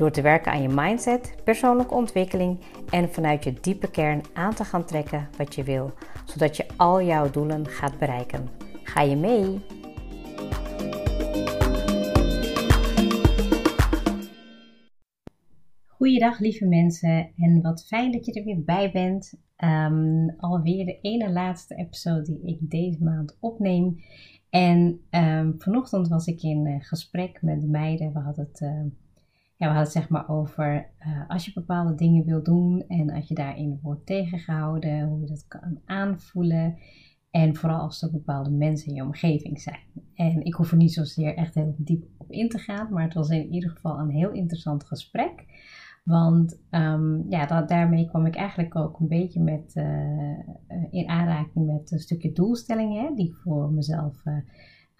Door 0.00 0.10
te 0.10 0.22
werken 0.22 0.52
aan 0.52 0.62
je 0.62 0.68
mindset, 0.68 1.34
persoonlijke 1.44 1.94
ontwikkeling 1.94 2.60
en 2.90 3.08
vanuit 3.08 3.44
je 3.44 3.52
diepe 3.60 3.90
kern 3.90 4.22
aan 4.32 4.54
te 4.54 4.64
gaan 4.64 4.84
trekken 4.84 5.28
wat 5.36 5.54
je 5.54 5.62
wil, 5.62 5.92
zodat 6.24 6.56
je 6.56 6.66
al 6.76 7.02
jouw 7.02 7.30
doelen 7.30 7.66
gaat 7.66 7.98
bereiken. 7.98 8.48
Ga 8.82 9.00
je 9.00 9.16
mee? 9.16 9.60
Goeiedag 15.86 16.38
lieve 16.38 16.66
mensen 16.66 17.32
en 17.36 17.62
wat 17.62 17.86
fijn 17.86 18.12
dat 18.12 18.26
je 18.26 18.32
er 18.32 18.44
weer 18.44 18.64
bij 18.64 18.90
bent. 18.92 19.34
Um, 19.64 20.34
alweer 20.36 20.84
de 20.84 20.98
ene 21.00 21.30
laatste 21.30 21.74
episode 21.74 22.22
die 22.22 22.46
ik 22.46 22.70
deze 22.70 23.04
maand 23.04 23.36
opneem. 23.40 24.00
En 24.50 25.00
um, 25.10 25.54
vanochtend 25.58 26.08
was 26.08 26.26
ik 26.26 26.42
in 26.42 26.66
uh, 26.66 26.76
gesprek 26.78 27.42
met 27.42 27.60
de 27.60 27.68
meiden. 27.68 28.12
We 28.12 28.18
hadden 28.18 28.48
het, 28.52 28.60
uh, 28.60 28.82
ja, 29.60 29.66
we 29.66 29.74
hadden 29.74 29.82
het 29.82 29.92
zeg 29.92 30.08
maar 30.08 30.28
over 30.28 30.90
uh, 31.06 31.28
als 31.28 31.44
je 31.44 31.52
bepaalde 31.52 31.94
dingen 31.94 32.24
wil 32.24 32.42
doen 32.42 32.84
en 32.88 33.10
als 33.10 33.28
je 33.28 33.34
daarin 33.34 33.78
wordt 33.82 34.06
tegengehouden, 34.06 35.08
hoe 35.08 35.20
je 35.20 35.26
dat 35.26 35.48
kan 35.48 35.80
aanvoelen. 35.84 36.78
En 37.30 37.56
vooral 37.56 37.80
als 37.80 38.02
er 38.02 38.10
bepaalde 38.10 38.50
mensen 38.50 38.88
in 38.88 38.94
je 38.94 39.02
omgeving 39.02 39.60
zijn. 39.60 39.80
En 40.14 40.44
ik 40.44 40.54
hoef 40.54 40.70
er 40.70 40.76
niet 40.76 40.92
zozeer 40.92 41.34
echt 41.34 41.54
heel 41.54 41.74
diep 41.78 42.04
op 42.16 42.30
in 42.30 42.48
te 42.48 42.58
gaan, 42.58 42.92
maar 42.92 43.02
het 43.02 43.14
was 43.14 43.28
in 43.28 43.52
ieder 43.52 43.70
geval 43.70 43.98
een 43.98 44.10
heel 44.10 44.30
interessant 44.30 44.84
gesprek. 44.84 45.44
Want 46.04 46.60
um, 46.70 47.26
ja, 47.28 47.46
dat, 47.46 47.68
daarmee 47.68 48.08
kwam 48.08 48.26
ik 48.26 48.36
eigenlijk 48.36 48.76
ook 48.76 49.00
een 49.00 49.08
beetje 49.08 49.40
met, 49.40 49.72
uh, 49.74 50.38
in 50.90 51.08
aanraking 51.08 51.66
met 51.66 51.90
een 51.90 51.98
stukje 51.98 52.32
doelstellingen 52.32 53.02
hè, 53.02 53.14
die 53.14 53.26
ik 53.26 53.34
voor 53.34 53.72
mezelf 53.72 54.22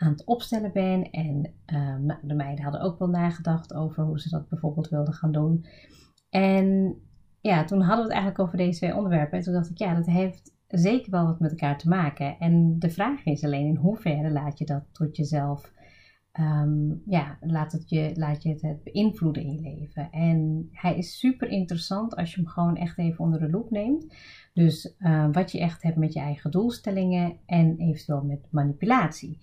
aan 0.00 0.12
het 0.12 0.24
opstellen 0.24 0.72
ben. 0.72 1.10
En 1.10 1.54
nou, 2.00 2.18
de 2.22 2.34
meiden 2.34 2.64
hadden 2.64 2.80
ook 2.80 2.98
wel 2.98 3.08
nagedacht 3.08 3.74
over 3.74 4.04
hoe 4.04 4.20
ze 4.20 4.28
dat 4.28 4.48
bijvoorbeeld 4.48 4.88
wilden 4.88 5.14
gaan 5.14 5.32
doen. 5.32 5.66
En 6.30 6.94
ja, 7.40 7.64
toen 7.64 7.80
hadden 7.80 7.96
we 7.96 8.02
het 8.02 8.20
eigenlijk 8.20 8.38
over 8.38 8.56
deze 8.56 8.78
twee 8.78 8.94
onderwerpen. 8.94 9.38
En 9.38 9.44
toen 9.44 9.52
dacht 9.52 9.70
ik, 9.70 9.78
ja, 9.78 9.94
dat 9.94 10.06
heeft 10.06 10.54
zeker 10.66 11.10
wel 11.10 11.26
wat 11.26 11.40
met 11.40 11.50
elkaar 11.50 11.78
te 11.78 11.88
maken. 11.88 12.38
En 12.38 12.78
de 12.78 12.90
vraag 12.90 13.24
is 13.24 13.44
alleen 13.44 13.66
in 13.66 13.76
hoeverre 13.76 14.30
laat 14.30 14.58
je 14.58 14.64
dat 14.64 14.84
tot 14.92 15.16
jezelf 15.16 15.72
um, 16.40 17.02
ja, 17.06 17.38
laat, 17.40 17.72
het 17.72 17.88
je, 17.88 18.10
laat 18.14 18.42
je 18.42 18.58
het 18.60 18.84
beïnvloeden 18.84 19.42
in 19.42 19.52
je 19.52 19.60
leven. 19.60 20.10
En 20.10 20.68
hij 20.72 20.96
is 20.96 21.18
super 21.18 21.48
interessant 21.48 22.16
als 22.16 22.34
je 22.34 22.40
hem 22.40 22.50
gewoon 22.50 22.76
echt 22.76 22.98
even 22.98 23.24
onder 23.24 23.40
de 23.40 23.50
loep 23.50 23.70
neemt. 23.70 24.14
Dus 24.52 24.94
uh, 24.98 25.28
wat 25.32 25.52
je 25.52 25.60
echt 25.60 25.82
hebt 25.82 25.96
met 25.96 26.12
je 26.12 26.20
eigen 26.20 26.50
doelstellingen 26.50 27.36
en 27.46 27.76
eventueel 27.78 28.22
met 28.22 28.46
manipulatie. 28.50 29.38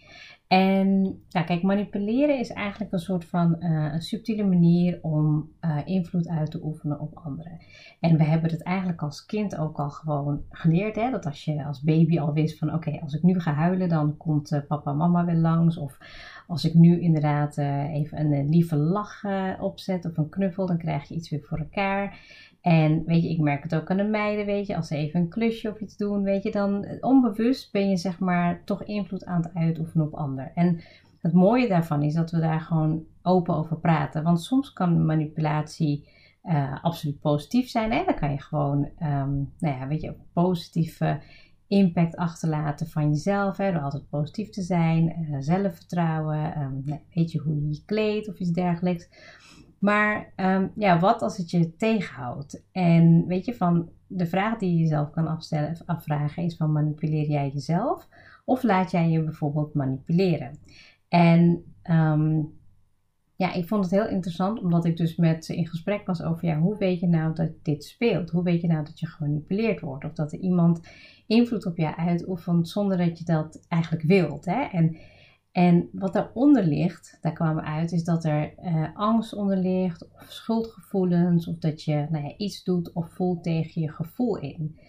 En 0.48 1.20
ja, 1.28 1.42
kijk, 1.42 1.62
manipuleren 1.62 2.40
is 2.40 2.50
eigenlijk 2.50 2.92
een 2.92 3.00
soort 3.00 3.26
van 3.26 3.56
uh, 3.60 3.94
een 3.94 4.02
subtiele 4.02 4.44
manier 4.44 5.00
om 5.02 5.52
uh, 5.62 5.78
invloed 5.86 6.28
uit 6.28 6.52
te 6.52 6.64
oefenen 6.64 7.00
op 7.00 7.16
anderen. 7.16 7.58
En 8.00 8.18
we 8.18 8.24
hebben 8.24 8.52
het 8.52 8.64
eigenlijk 8.64 9.02
als 9.02 9.26
kind 9.26 9.58
ook 9.58 9.78
al 9.78 9.90
gewoon 9.90 10.42
geleerd, 10.50 10.96
hè? 10.96 11.12
dat 11.12 11.26
als 11.26 11.46
je 11.46 11.66
als 11.66 11.82
baby 11.82 12.20
al 12.20 12.34
wist 12.34 12.58
van 12.58 12.74
oké, 12.74 13.00
als 13.02 13.14
ik 13.14 13.24
nu 13.24 13.40
ga 13.40 13.54
huilen, 13.54 13.90
dan 13.90 14.18
komt 14.18 14.62
papa 14.68 14.92
en 14.92 14.98
mama 14.98 15.26
weer 15.26 15.36
langs. 15.36 15.78
Of 15.78 15.98
als 16.48 16.66
ik 16.66 16.74
nu 16.74 17.02
inderdaad 17.02 17.58
even 17.58 18.32
een 18.32 18.50
lieve 18.50 18.76
lach 18.76 19.24
opzet 19.60 20.06
of 20.06 20.18
een 20.18 20.30
knuffel, 20.30 20.66
dan 20.66 20.78
krijg 20.78 21.08
je 21.08 21.16
iets 21.16 21.30
weer 21.30 21.44
voor 21.44 21.58
elkaar. 21.58 22.20
En 22.68 23.04
weet 23.06 23.24
je, 23.24 23.30
ik 23.30 23.40
merk 23.40 23.64
het 23.64 23.76
ook 23.76 23.90
aan 23.90 23.98
de 23.98 24.04
meiden, 24.04 24.46
weet 24.46 24.68
je, 24.68 24.76
als 24.76 24.88
ze 24.88 24.96
even 24.96 25.20
een 25.20 25.30
klusje 25.30 25.70
of 25.70 25.80
iets 25.80 25.98
doen, 25.98 26.24
weet 26.24 26.44
je, 26.44 26.52
dan 26.52 26.86
onbewust 27.00 27.72
ben 27.72 27.90
je 27.90 27.98
zeg 27.98 28.20
maar 28.20 28.64
toch 28.64 28.84
invloed 28.84 29.26
aan 29.26 29.42
het 29.42 29.54
uitoefenen 29.54 30.06
op 30.06 30.14
ander. 30.14 30.52
En 30.56 30.80
het 31.22 31.34
mooie 31.34 31.68
daarvan 31.68 32.04
is 32.04 32.14
dat 32.14 32.32
we 32.32 32.40
daar 32.40 32.62
gewoon 32.62 33.04
open 33.22 33.56
over 33.56 33.78
praten. 33.80 34.24
Want 34.24 34.42
soms 34.42 34.74
kan 34.74 35.06
manipulatie 35.06 36.08
uh, 36.44 36.84
absoluut 36.84 37.20
positief 37.20 37.70
zijn. 37.70 37.92
Hè? 37.92 38.04
Dan 38.06 38.16
kan 38.16 38.32
je 38.32 38.42
gewoon, 38.42 38.90
um, 39.00 39.54
nou 39.60 39.78
ja, 39.78 39.88
weet 39.88 40.02
je, 40.02 40.16
positieve 40.34 41.22
impact 41.68 42.16
achterlaten 42.16 42.88
van 42.88 43.10
jezelf. 43.10 43.58
Hè? 43.58 43.72
Door 43.72 43.82
altijd 43.82 44.10
positief 44.10 44.50
te 44.50 44.62
zijn, 44.62 45.28
uh, 45.30 45.36
zelfvertrouwen, 45.40 46.62
um, 46.62 46.84
weet 47.14 47.32
je 47.32 47.40
hoe 47.40 47.56
je 47.56 47.68
je 47.68 47.84
kleedt 47.86 48.30
of 48.30 48.40
iets 48.40 48.52
dergelijks. 48.52 49.10
Maar 49.80 50.34
um, 50.36 50.72
ja, 50.76 51.00
wat 51.00 51.22
als 51.22 51.38
het 51.38 51.52
je 51.52 51.76
tegenhoudt? 51.76 52.64
En 52.72 53.26
weet 53.28 53.46
je, 53.46 53.56
van 53.56 53.90
de 54.08 54.26
vraag 54.26 54.58
die 54.58 54.74
je 54.74 54.80
jezelf 54.80 55.10
kan 55.10 55.28
afstellen, 55.28 55.78
afvragen 55.86 56.44
is 56.44 56.56
van 56.56 56.72
manipuleer 56.72 57.30
jij 57.30 57.50
jezelf? 57.54 58.08
Of 58.46 58.64
laat 58.64 58.92
jij 58.92 59.10
je 59.10 59.24
bijvoorbeeld 59.24 59.74
manipuleren? 59.74 60.60
En 61.08 61.64
um, 61.84 62.56
ja, 63.36 63.54
ik 63.54 63.68
vond 63.68 63.84
het 63.84 63.94
heel 63.94 64.08
interessant 64.08 64.60
omdat 64.62 64.86
ik 64.86 64.98
dus 64.98 65.16
met 65.16 65.46
ze 65.46 65.56
in 65.56 65.68
gesprek 65.68 66.06
was 66.08 66.22
over 66.22 66.48
ja, 66.48 66.60
hoe 66.60 66.78
weet 66.78 67.00
je 67.00 67.08
nou 67.08 67.34
dat 67.34 67.52
dit 67.62 67.84
speelt? 67.84 68.30
Hoe 68.30 68.44
weet 68.44 68.62
je 68.62 68.68
nou 68.68 68.84
dat 68.86 69.00
je 69.00 69.08
gemanipuleerd 69.08 69.80
wordt? 69.80 70.06
Of 70.06 70.14
dat 70.14 70.32
er 70.32 70.40
iemand 70.40 70.82
invloed 71.28 71.66
op 71.66 71.78
jou 71.78 71.96
uitoefent 71.96 72.70
zonder 72.70 72.98
dat 72.98 73.18
je 73.18 73.26
dat 73.26 73.66
eigenlijk 73.68 74.04
wilt? 74.04 74.46
Hè? 74.46 74.62
En 74.62 74.98
en 75.58 75.90
wat 75.92 76.14
daaronder 76.14 76.64
ligt, 76.64 77.18
daar 77.22 77.34
kwamen 77.34 77.64
we 77.64 77.70
uit, 77.70 77.92
is 77.92 78.04
dat 78.04 78.26
er 78.26 78.54
uh, 78.64 78.88
angst 78.94 79.34
onder 79.34 79.58
ligt, 79.58 80.08
of 80.14 80.26
schuldgevoelens, 80.28 81.48
of 81.48 81.58
dat 81.58 81.84
je 81.84 82.08
nou 82.10 82.24
ja, 82.24 82.34
iets 82.38 82.64
doet 82.64 82.94
of 82.94 83.10
voelt 83.10 83.44
tegen 83.44 83.82
je 83.82 83.92
gevoel 83.92 84.38
in. 84.38 84.80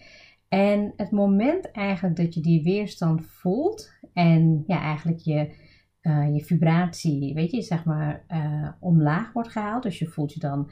En 0.47 0.93
het 0.95 1.11
moment 1.11 1.71
eigenlijk 1.71 2.15
dat 2.15 2.33
je 2.33 2.41
die 2.41 2.63
weerstand 2.63 3.25
voelt 3.25 3.91
en 4.13 4.63
ja, 4.67 4.81
eigenlijk 4.81 5.19
je, 5.19 5.55
uh, 6.01 6.35
je 6.35 6.43
vibratie, 6.43 7.33
weet 7.33 7.51
je, 7.51 7.61
zeg 7.61 7.85
maar, 7.85 8.23
uh, 8.27 8.69
omlaag 8.79 9.33
wordt 9.33 9.51
gehaald, 9.51 9.83
dus 9.83 9.99
je 9.99 10.07
voelt 10.07 10.33
je 10.33 10.39
dan 10.39 10.71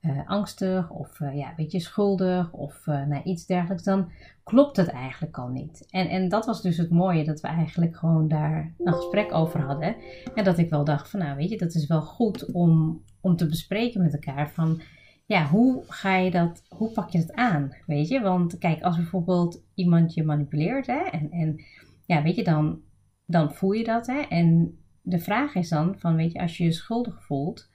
uh, 0.00 0.28
angstig 0.28 0.90
of 0.90 1.20
uh, 1.20 1.36
ja, 1.36 1.52
weet 1.56 1.72
je, 1.72 1.80
schuldig 1.80 2.52
of 2.52 2.86
uh, 2.86 3.06
nou, 3.06 3.22
iets 3.22 3.46
dergelijks, 3.46 3.82
dan 3.82 4.10
klopt 4.44 4.76
het 4.76 4.88
eigenlijk 4.88 5.38
al 5.38 5.48
niet. 5.48 5.86
En, 5.90 6.08
en 6.08 6.28
dat 6.28 6.46
was 6.46 6.62
dus 6.62 6.76
het 6.76 6.90
mooie, 6.90 7.24
dat 7.24 7.40
we 7.40 7.48
eigenlijk 7.48 7.96
gewoon 7.96 8.28
daar 8.28 8.74
een 8.78 8.92
gesprek 8.92 9.34
over 9.34 9.60
hadden. 9.60 9.96
En 10.34 10.44
dat 10.44 10.58
ik 10.58 10.70
wel 10.70 10.84
dacht 10.84 11.10
van, 11.10 11.20
nou 11.20 11.36
weet 11.36 11.50
je, 11.50 11.58
dat 11.58 11.74
is 11.74 11.86
wel 11.86 12.02
goed 12.02 12.52
om, 12.52 13.02
om 13.20 13.36
te 13.36 13.46
bespreken 13.46 14.02
met 14.02 14.12
elkaar 14.12 14.50
van, 14.50 14.80
ja, 15.26 15.46
hoe 15.46 15.84
ga 15.86 16.16
je 16.16 16.30
dat, 16.30 16.62
hoe 16.68 16.90
pak 16.92 17.10
je 17.10 17.18
het 17.18 17.32
aan, 17.32 17.76
weet 17.86 18.08
je? 18.08 18.20
Want 18.20 18.58
kijk, 18.58 18.82
als 18.82 18.96
bijvoorbeeld 18.96 19.62
iemand 19.74 20.14
je 20.14 20.24
manipuleert, 20.24 20.86
hè, 20.86 20.98
en, 20.98 21.30
en 21.30 21.64
ja, 22.06 22.22
weet 22.22 22.36
je, 22.36 22.44
dan, 22.44 22.80
dan 23.26 23.52
voel 23.52 23.72
je 23.72 23.84
dat, 23.84 24.06
hè. 24.06 24.20
En 24.20 24.78
de 25.02 25.18
vraag 25.18 25.54
is 25.54 25.68
dan 25.68 25.98
van, 25.98 26.16
weet 26.16 26.32
je, 26.32 26.40
als 26.40 26.56
je 26.56 26.64
je 26.64 26.72
schuldig 26.72 27.22
voelt 27.22 27.68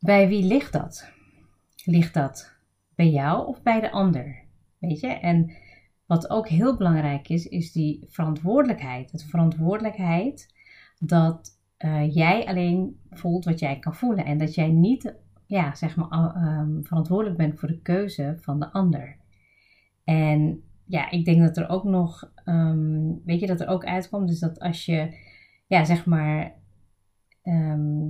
bij 0.00 0.28
wie 0.28 0.44
ligt 0.44 0.72
dat? 0.72 1.10
Ligt 1.84 2.14
dat 2.14 2.52
bij 2.94 3.10
jou 3.10 3.46
of 3.46 3.62
bij 3.62 3.80
de 3.80 3.90
ander? 3.90 4.44
Weet 4.78 5.00
je? 5.00 5.06
En 5.06 5.52
wat 6.06 6.30
ook 6.30 6.48
heel 6.48 6.76
belangrijk 6.76 7.28
is, 7.28 7.46
is 7.46 7.72
die 7.72 8.04
verantwoordelijkheid. 8.06 9.12
Het 9.12 9.24
verantwoordelijkheid 9.24 10.54
dat 10.98 11.58
uh, 11.78 12.14
jij 12.14 12.46
alleen 12.46 13.00
voelt 13.10 13.44
wat 13.44 13.58
jij 13.58 13.78
kan 13.78 13.94
voelen. 13.94 14.24
En 14.24 14.38
dat 14.38 14.54
jij 14.54 14.68
niet, 14.68 15.14
ja, 15.46 15.74
zeg 15.74 15.96
maar, 15.96 16.36
um, 16.36 16.84
verantwoordelijk 16.84 17.36
bent 17.36 17.58
voor 17.58 17.68
de 17.68 17.80
keuze 17.80 18.36
van 18.40 18.60
de 18.60 18.72
ander. 18.72 19.16
En 20.04 20.62
ja, 20.84 21.10
ik 21.10 21.24
denk 21.24 21.40
dat 21.40 21.56
er 21.56 21.68
ook 21.68 21.84
nog, 21.84 22.32
um, 22.44 23.22
weet 23.24 23.40
je, 23.40 23.46
dat 23.46 23.60
er 23.60 23.68
ook 23.68 23.84
uitkomt, 23.84 24.28
dus 24.28 24.38
dat 24.38 24.60
als 24.60 24.84
je, 24.84 25.16
ja, 25.66 25.84
zeg 25.84 26.06
maar, 26.06 26.54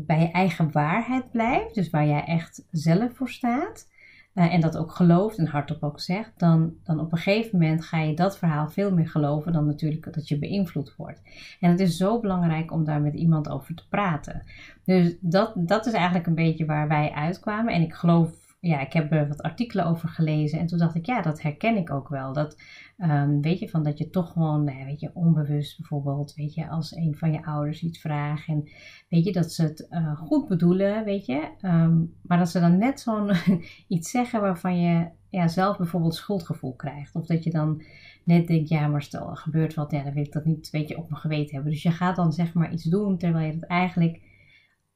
bij 0.08 0.20
je 0.20 0.30
eigen 0.30 0.72
waarheid 0.72 1.30
blijft, 1.30 1.74
dus 1.74 1.90
waar 1.90 2.06
jij 2.06 2.24
echt 2.24 2.64
zelf 2.70 3.16
voor 3.16 3.28
staat, 3.28 3.88
uh, 4.34 4.54
en 4.54 4.60
dat 4.60 4.76
ook 4.76 4.92
gelooft 4.92 5.38
en 5.38 5.46
hardop 5.46 5.82
ook 5.82 6.00
zegt, 6.00 6.32
dan, 6.36 6.74
dan 6.84 7.00
op 7.00 7.12
een 7.12 7.18
gegeven 7.18 7.58
moment 7.58 7.84
ga 7.84 8.00
je 8.00 8.14
dat 8.14 8.38
verhaal 8.38 8.68
veel 8.68 8.92
meer 8.92 9.08
geloven 9.08 9.52
dan 9.52 9.66
natuurlijk 9.66 10.14
dat 10.14 10.28
je 10.28 10.38
beïnvloed 10.38 10.96
wordt. 10.96 11.22
En 11.60 11.70
het 11.70 11.80
is 11.80 11.96
zo 11.96 12.20
belangrijk 12.20 12.72
om 12.72 12.84
daar 12.84 13.00
met 13.00 13.14
iemand 13.14 13.48
over 13.48 13.74
te 13.74 13.88
praten. 13.88 14.42
Dus 14.84 15.16
dat, 15.20 15.52
dat 15.56 15.86
is 15.86 15.92
eigenlijk 15.92 16.26
een 16.26 16.34
beetje 16.34 16.64
waar 16.64 16.88
wij 16.88 17.12
uitkwamen. 17.12 17.74
En 17.74 17.82
ik 17.82 17.94
geloof 17.94 18.47
ja, 18.60 18.80
ik 18.80 18.92
heb 18.92 19.12
er 19.12 19.28
wat 19.28 19.42
artikelen 19.42 19.86
over 19.86 20.08
gelezen 20.08 20.58
en 20.58 20.66
toen 20.66 20.78
dacht 20.78 20.94
ik, 20.94 21.06
ja, 21.06 21.22
dat 21.22 21.42
herken 21.42 21.76
ik 21.76 21.90
ook 21.90 22.08
wel. 22.08 22.32
Dat, 22.32 22.62
ehm, 22.96 23.40
weet 23.40 23.58
je, 23.58 23.68
van 23.68 23.82
dat 23.82 23.98
je 23.98 24.10
toch 24.10 24.32
gewoon, 24.32 24.64
nou 24.64 24.84
weet 24.84 25.00
je, 25.00 25.10
onbewust 25.14 25.78
bijvoorbeeld, 25.78 26.34
weet 26.34 26.54
je, 26.54 26.68
als 26.68 26.96
een 26.96 27.14
van 27.16 27.32
je 27.32 27.44
ouders 27.44 27.82
iets 27.82 28.00
vraagt 28.00 28.48
en 28.48 28.68
weet 29.08 29.24
je, 29.24 29.32
dat 29.32 29.52
ze 29.52 29.62
het 29.62 29.86
uh, 29.90 30.18
goed 30.18 30.48
bedoelen, 30.48 31.04
weet 31.04 31.26
je, 31.26 31.48
ehm, 31.60 32.04
maar 32.22 32.38
dat 32.38 32.48
ze 32.48 32.60
dan 32.60 32.78
net 32.78 33.00
zo'n 33.00 33.30
iets 33.88 34.10
zeggen 34.10 34.40
waarvan 34.40 34.80
je 34.80 35.08
ja, 35.30 35.48
zelf 35.48 35.76
bijvoorbeeld 35.76 36.14
schuldgevoel 36.14 36.74
krijgt. 36.74 37.14
Of 37.14 37.26
dat 37.26 37.44
je 37.44 37.50
dan 37.50 37.82
net 38.24 38.46
denkt, 38.46 38.68
ja, 38.68 38.86
maar 38.86 39.02
stel 39.02 39.30
er 39.30 39.36
gebeurt 39.36 39.74
wat, 39.74 39.90
ja, 39.90 40.02
dan 40.02 40.14
wil 40.14 40.24
ik 40.24 40.32
dat 40.32 40.44
niet, 40.44 40.70
weet 40.70 40.88
je, 40.88 40.96
op 40.96 41.08
mijn 41.08 41.20
geweten 41.20 41.54
hebben. 41.54 41.72
Dus 41.72 41.82
je 41.82 41.90
gaat 41.90 42.16
dan 42.16 42.32
zeg 42.32 42.54
maar 42.54 42.72
iets 42.72 42.84
doen 42.84 43.18
terwijl 43.18 43.46
je 43.46 43.52
het 43.52 43.66
eigenlijk 43.66 44.20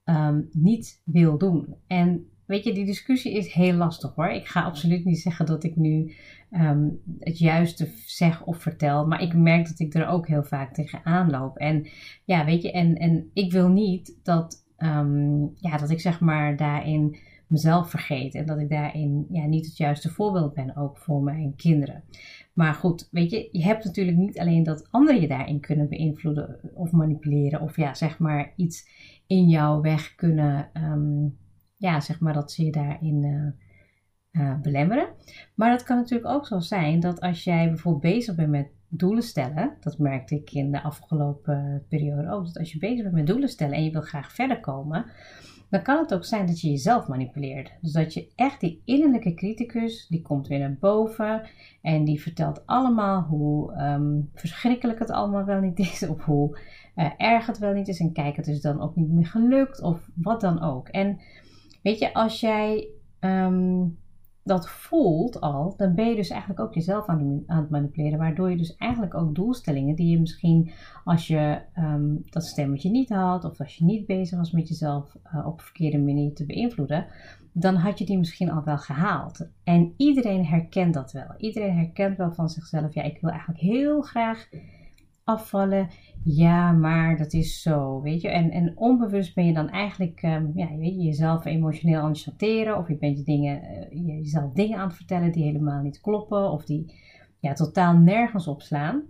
ehm, 0.05 0.41
niet 0.51 1.03
wil 1.05 1.39
doen. 1.39 1.75
En 1.87 2.32
weet 2.53 2.65
je, 2.65 2.75
die 2.75 2.85
discussie 2.85 3.33
is 3.33 3.53
heel 3.53 3.75
lastig 3.75 4.15
hoor. 4.15 4.29
Ik 4.29 4.47
ga 4.47 4.63
absoluut 4.63 5.05
niet 5.05 5.19
zeggen 5.19 5.47
dat 5.47 5.65
ik 5.65 5.77
nu 5.77 6.15
ehm, 6.51 6.89
het 7.19 7.39
juiste 7.39 7.89
zeg 8.07 8.45
of 8.45 8.63
vertel. 8.63 9.07
Maar 9.07 9.23
ik 9.23 9.35
merk 9.35 9.67
dat 9.69 9.79
ik 9.79 9.95
er 9.95 10.07
ook 10.07 10.29
heel 10.29 10.45
vaak 10.45 10.75
tegenaan 10.75 11.31
loop. 11.31 11.57
En 11.57 11.87
ja, 12.25 12.45
weet 12.45 12.63
je, 12.63 12.73
en, 12.73 12.95
en 12.97 13.31
ik 13.33 13.53
wil 13.53 13.69
niet 13.69 14.19
dat, 14.23 14.65
um, 14.79 15.53
ja, 15.57 15.77
dat 15.77 15.91
ik 15.91 16.01
zeg 16.01 16.21
maar 16.21 16.57
daarin 16.57 17.17
mezelf 17.47 17.91
vergeet. 17.91 18.35
En 18.35 18.47
dat 18.47 18.59
ik 18.59 18.69
daarin 18.69 19.27
ja, 19.31 19.47
niet 19.47 19.67
het 19.67 19.77
juiste 19.77 20.11
voorbeeld 20.11 20.55
ben, 20.55 20.77
ook 20.77 20.99
voor 20.99 21.23
mijn 21.23 21.55
kinderen. 21.57 22.05
Maar 22.53 22.75
goed, 22.75 23.09
weet 23.11 23.31
je, 23.31 23.49
je 23.53 23.63
hebt 23.63 23.85
natuurlijk 23.85 24.17
niet 24.17 24.39
alleen 24.39 24.63
dat 24.63 24.89
anderen 24.91 25.21
je 25.21 25.29
daarin 25.29 25.61
kunnen 25.61 25.89
beïnvloeden 25.89 26.59
of 26.75 26.91
manipuleren. 26.91 27.61
Of 27.61 27.77
ja, 27.77 27.95
zeg 27.95 28.19
maar 28.19 28.53
iets 28.57 28.89
in 29.27 29.49
jouw 29.49 29.81
weg 29.81 30.15
kunnen 30.15 30.71
um, 30.75 31.41
ja, 31.83 32.01
zeg 32.01 32.21
maar 32.21 32.33
dat 32.33 32.53
ze 32.53 32.65
je 32.65 32.71
daarin 32.71 33.25
uh, 34.33 34.61
belemmeren. 34.61 35.09
Maar 35.55 35.71
het 35.71 35.83
kan 35.83 35.97
natuurlijk 35.97 36.35
ook 36.35 36.47
zo 36.47 36.61
zijn 36.61 37.01
dat 37.01 37.21
als 37.21 37.45
jij 37.45 37.69
bijvoorbeeld 37.69 38.15
bezig 38.15 38.35
bent 38.35 38.51
met 38.51 38.69
doelen 38.89 39.23
stellen, 39.23 39.77
dat 39.81 39.99
merkte 39.99 40.35
ik 40.35 40.53
in 40.53 40.73
de 40.73 40.83
afgelopen 40.83 41.85
periode 41.89 42.31
ook, 42.31 42.45
dat 42.47 42.59
als 42.59 42.73
je 42.73 42.79
bezig 42.79 43.03
bent 43.03 43.15
met 43.15 43.27
doelen 43.27 43.49
stellen 43.49 43.75
en 43.75 43.85
je 43.85 43.91
wil 43.91 44.01
graag 44.01 44.33
verder 44.33 44.61
komen, 44.61 45.07
dan 45.71 45.83
kan 45.83 45.99
het 45.99 46.15
ook 46.15 46.25
zijn 46.25 46.47
dat 46.47 46.61
je 46.61 46.71
jezelf 46.71 47.09
manipuleert. 47.09 47.73
Dus 47.81 47.93
dat 47.93 48.15
je 48.15 48.33
echt 48.35 48.61
die 48.61 48.83
innerlijke 48.85 49.35
criticus, 49.35 50.07
die 50.09 50.23
komt 50.23 50.49
weer 50.49 50.59
naar 50.59 50.77
boven 50.81 51.43
en 51.83 52.05
die 52.05 52.23
vertelt 52.23 52.67
allemaal 52.67 53.23
hoe 53.23 53.73
ehm, 53.73 54.21
verschrikkelijk 54.35 54.99
het 54.99 55.11
allemaal 55.11 55.45
wel 55.45 55.61
niet 55.61 55.79
is, 55.79 56.09
of 56.09 56.25
hoe 56.25 56.59
uh, 56.97 57.11
erg 57.17 57.47
het 57.47 57.59
wel 57.59 57.73
niet 57.73 57.89
is 57.89 58.01
en 58.01 58.13
kijk, 58.13 58.37
het 58.37 58.47
is 58.47 58.61
dan 58.61 58.81
ook 58.81 58.97
niet 58.97 59.11
meer 59.11 59.27
gelukt, 59.27 59.83
of 59.83 60.11
wat 60.15 60.41
dan 60.41 60.63
ook. 60.63 60.89
En 60.89 61.21
Weet 61.83 61.99
je, 61.99 62.15
als 62.15 62.41
jij 62.41 62.89
ehm, 63.19 63.85
dat 64.45 64.69
voelt 64.69 65.41
al, 65.41 65.75
dan 65.77 65.95
ben 65.95 66.09
je 66.09 66.15
dus 66.15 66.31
eigenlijk 66.31 66.61
ook 66.61 66.75
jezelf 66.75 67.07
aan, 67.07 67.43
aan, 67.47 67.61
het 67.61 67.71
manipuleren. 67.71 68.19
Waardoor 68.19 68.51
je 68.51 68.57
dus 68.57 68.77
eigenlijk 68.77 69.15
ook 69.15 69.35
doelstellingen 69.35 69.95
die 69.95 70.11
je 70.11 70.21
misschien 70.21 70.71
als 71.05 71.27
je 71.27 71.61
um, 71.79 72.23
dat 72.31 72.45
stemmetje 72.45 72.91
niet 72.91 73.09
had, 73.09 73.45
of 73.45 73.61
als 73.61 73.77
je 73.77 73.85
niet 73.85 74.07
bezig 74.07 74.39
was 74.39 74.51
met 74.51 74.69
jezelf 74.69 75.17
uh, 75.35 75.47
op 75.47 75.59
een 75.59 75.65
verkeerde 75.65 75.99
manier 75.99 76.35
te 76.35 76.47
beïnvloeden, 76.47 77.07
dan 77.53 77.75
had 77.75 77.99
je 77.99 78.05
die 78.05 78.19
misschien 78.19 78.51
al 78.51 78.65
wel 78.65 78.79
gehaald. 78.79 79.49
En 79.65 79.95
iedereen 79.97 80.45
herkent 80.47 80.95
dat 80.95 81.13
wel. 81.13 81.35
Iedereen 81.39 81.77
herkent 81.77 82.17
wel 82.17 82.33
van 82.33 82.49
zichzelf, 82.49 82.95
ja, 82.95 83.03
ik 83.03 83.19
wil 83.21 83.31
eigenlijk 83.31 83.61
heel 83.61 84.03
graag 84.03 84.49
afvallen. 85.25 85.89
Ja, 86.25 86.73
maar 86.73 87.17
dat 87.17 87.33
is 87.33 87.63
zo, 87.63 88.01
weet 88.01 88.21
je. 88.21 88.29
En, 88.29 88.51
en 88.51 88.73
onbewust 88.77 89.35
ben 89.35 89.47
je 89.47 89.53
dan 89.53 89.69
eigenlijk, 89.69 90.23
um, 90.23 90.53
ja, 90.55 90.69
je, 90.71 90.95
jezelf 90.95 91.45
emotioneel 91.45 92.01
aan 92.01 92.11
het. 92.11 92.79
Of 92.79 92.89
je 92.89 92.97
bent 92.97 93.19
je 93.19 93.25
dingen, 93.25 93.63
uh, 93.93 94.19
jezelf 94.19 94.53
dingen 94.53 94.79
aan 94.79 94.87
het 94.87 94.97
vertellen 94.97 95.33
die 95.33 95.45
helemaal 95.45 95.83
niet 95.83 96.01
kloppen. 96.01 96.51
Of 96.51 96.65
die 96.65 96.95
ja, 97.41 97.53
totaal 97.53 97.97
nergens 97.97 98.49
op 98.49 98.63
slaan. 98.63 99.03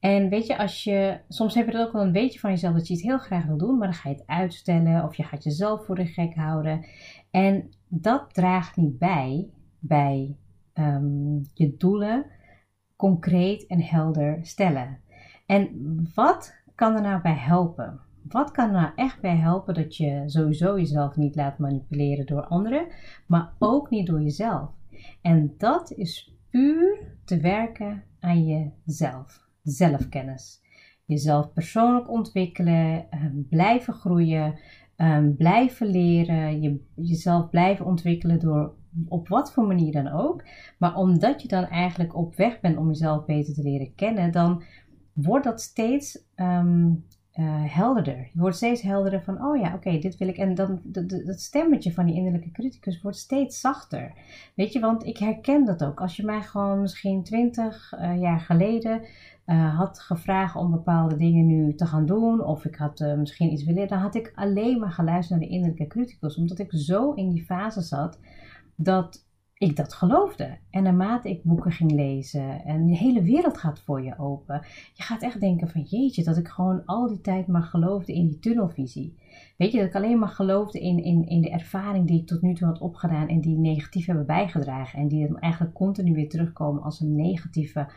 En 0.00 0.28
weet 0.28 0.46
je, 0.46 0.58
als 0.58 0.84
je, 0.84 1.20
soms 1.28 1.54
heb 1.54 1.66
je 1.66 1.72
er 1.72 1.86
ook 1.86 1.92
wel 1.92 2.02
een 2.02 2.12
beetje 2.12 2.38
van 2.38 2.50
jezelf 2.50 2.74
dat 2.74 2.88
je 2.88 2.94
het 2.94 3.02
heel 3.02 3.18
graag 3.18 3.44
wil 3.44 3.58
doen, 3.58 3.78
maar 3.78 3.88
dan 3.88 3.96
ga 3.96 4.08
je 4.08 4.14
het 4.14 4.26
uitstellen 4.26 5.04
of 5.04 5.14
je 5.14 5.22
gaat 5.22 5.44
jezelf 5.44 5.84
voor 5.84 5.94
de 5.94 6.06
gek 6.06 6.34
houden. 6.34 6.86
En 7.30 7.68
dat 7.88 8.34
draagt 8.34 8.76
niet 8.76 8.98
bij 8.98 9.50
bij 9.78 10.36
um, 10.74 11.42
je 11.54 11.76
doelen 11.76 12.26
concreet 12.96 13.66
en 13.66 13.82
helder 13.82 14.38
stellen. 14.42 15.00
En 15.48 15.68
wat 16.14 16.54
kan 16.74 16.94
er 16.94 17.02
nou 17.02 17.22
bij 17.22 17.36
helpen? 17.36 18.00
Wat 18.22 18.50
kan 18.50 18.66
er 18.66 18.80
nou 18.80 18.92
echt 18.94 19.20
bij 19.20 19.36
helpen 19.36 19.74
dat 19.74 19.96
je 19.96 20.22
sowieso 20.26 20.78
jezelf 20.78 21.16
niet 21.16 21.36
laat 21.36 21.58
manipuleren 21.58 22.26
door 22.26 22.46
anderen, 22.46 22.86
maar 23.26 23.52
ook 23.58 23.90
niet 23.90 24.06
door 24.06 24.22
jezelf? 24.22 24.70
En 25.22 25.54
dat 25.58 25.92
is 25.92 26.34
puur 26.50 26.98
te 27.24 27.40
werken 27.40 28.02
aan 28.20 28.46
jezelf, 28.46 29.46
zelfkennis. 29.62 30.60
Jezelf 31.04 31.52
persoonlijk 31.52 32.10
ontwikkelen, 32.10 33.10
ehm, 33.10 33.42
blijven 33.48 33.94
groeien, 33.94 34.58
ehm, 34.96 35.34
blijven 35.34 35.86
leren, 35.86 36.62
je, 36.62 36.80
jezelf 36.94 37.50
blijven 37.50 37.86
ontwikkelen 37.86 38.38
door 38.38 38.74
op 39.08 39.28
wat 39.28 39.52
voor 39.52 39.66
manier 39.66 39.92
dan 39.92 40.08
ook. 40.08 40.44
Maar 40.78 40.96
omdat 40.96 41.42
je 41.42 41.48
dan 41.48 41.64
eigenlijk 41.64 42.16
op 42.16 42.36
weg 42.36 42.60
bent 42.60 42.76
om 42.76 42.86
jezelf 42.86 43.24
beter 43.24 43.54
te 43.54 43.62
leren 43.62 43.94
kennen, 43.94 44.32
dan 44.32 44.62
wordt 45.22 45.44
dat 45.44 45.60
steeds 45.60 46.24
um, 46.36 47.04
uh, 47.34 47.44
helderder. 47.74 48.30
Je 48.32 48.40
wordt 48.40 48.56
steeds 48.56 48.82
helderder 48.82 49.22
van, 49.22 49.44
oh 49.44 49.60
ja, 49.60 49.74
oké, 49.74 49.98
dit 49.98 50.16
wil 50.16 50.28
ik. 50.28 50.36
En 50.36 50.54
dan 50.54 50.80
dat 51.24 51.40
stemmetje 51.40 51.92
van 51.92 52.06
die 52.06 52.14
innerlijke 52.14 52.50
criticus 52.50 53.00
wordt 53.02 53.18
steeds 53.18 53.60
zachter. 53.60 54.12
Weet 54.54 54.72
je, 54.72 54.80
want 54.80 55.04
ik 55.04 55.18
herken 55.18 55.64
dat 55.64 55.84
ook. 55.84 56.00
Als 56.00 56.16
je 56.16 56.24
mij 56.24 56.42
gewoon 56.42 56.80
misschien 56.80 57.22
twintig 57.22 57.92
uh, 57.92 58.20
jaar 58.20 58.40
geleden 58.40 59.00
uh, 59.46 59.78
had 59.78 60.00
gevraagd 60.00 60.56
om 60.56 60.70
bepaalde 60.70 61.16
dingen 61.16 61.46
nu 61.46 61.74
te 61.74 61.86
gaan 61.86 62.06
doen, 62.06 62.44
of 62.44 62.64
ik 62.64 62.76
had 62.76 63.14
misschien 63.16 63.52
iets 63.52 63.64
willen, 63.64 63.88
dan 63.88 63.98
had 63.98 64.14
ik 64.14 64.32
alleen 64.34 64.78
maar 64.78 64.92
geluisterd 64.92 65.40
naar 65.40 65.48
de 65.48 65.54
innerlijke 65.54 65.86
criticus, 65.86 66.36
omdat 66.36 66.58
ik 66.58 66.72
zo 66.72 67.12
in 67.12 67.30
die 67.30 67.44
fase 67.44 67.80
zat 67.80 68.18
dat 68.74 69.26
ik 69.58 69.76
dat 69.76 69.94
geloofde. 69.94 70.58
En 70.70 70.82
naarmate 70.82 71.28
ik 71.28 71.42
boeken 71.42 71.72
ging 71.72 71.92
lezen 71.92 72.64
en 72.64 72.86
de 72.86 72.96
hele 72.96 73.22
wereld 73.22 73.58
gaat 73.58 73.80
voor 73.80 74.02
je 74.02 74.18
open. 74.18 74.62
Je 74.94 75.02
gaat 75.02 75.22
echt 75.22 75.40
denken 75.40 75.68
van 75.68 75.82
jeetje, 75.82 76.24
dat 76.24 76.36
ik 76.36 76.48
gewoon 76.48 76.82
al 76.84 77.08
die 77.08 77.20
tijd 77.20 77.46
maar 77.46 77.62
geloofde 77.62 78.14
in 78.14 78.26
die 78.26 78.38
tunnelvisie. 78.38 79.16
Weet 79.56 79.72
je, 79.72 79.78
dat 79.78 79.86
ik 79.86 79.94
alleen 79.94 80.18
maar 80.18 80.28
geloofde 80.28 80.80
in, 80.80 81.04
in, 81.04 81.26
in 81.26 81.40
de 81.40 81.50
ervaring 81.50 82.06
die 82.06 82.20
ik 82.20 82.26
tot 82.26 82.42
nu 82.42 82.54
toe 82.54 82.66
had 82.66 82.78
opgedaan 82.78 83.28
en 83.28 83.40
die 83.40 83.58
negatief 83.58 84.06
hebben 84.06 84.26
bijgedragen. 84.26 84.98
En 84.98 85.08
die 85.08 85.26
dan 85.26 85.38
eigenlijk 85.38 85.74
continu 85.74 86.12
weer 86.12 86.28
terugkomen 86.28 86.82
als 86.82 87.00
een 87.00 87.16
negatieve 87.16 87.88